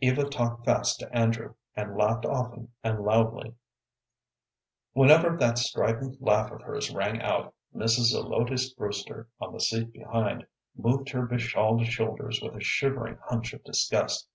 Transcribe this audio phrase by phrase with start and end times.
[0.00, 3.52] Eva talked fast to Andrew, and laughed often and loudly.
[4.92, 8.12] Whenever that strident laugh of hers rang out, Mrs.
[8.12, 13.52] Zelotes Brewster, on the seat behind, moved her be shawled shoulders with a shivering hunch
[13.54, 14.28] of disgust.